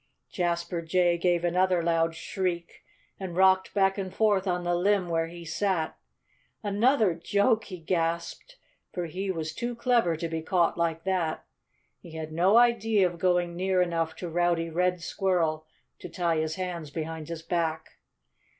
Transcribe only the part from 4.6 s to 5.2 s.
the limb